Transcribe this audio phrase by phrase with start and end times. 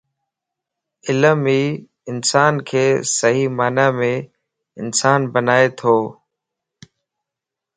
[1.07, 1.61] علم ئي
[2.09, 2.69] اسانک
[3.17, 3.99] صحيح معني مَ
[4.81, 5.97] انسان بنائي تو